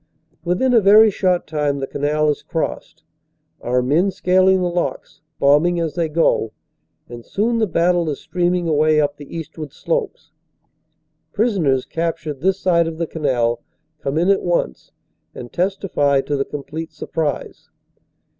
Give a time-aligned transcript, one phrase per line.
[0.43, 3.03] Within a very short time the canal is crossed,
[3.61, 6.53] our men scal ing the locks, bombing as they go,
[7.07, 10.31] and soon the battle is stream ing away up the eastward slopes.
[11.33, 13.61] Prisoners, captured this side of the canal,
[13.99, 14.91] come in at once
[15.35, 17.69] and testify to the complete sur prise.